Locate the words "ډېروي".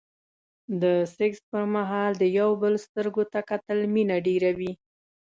4.27-4.71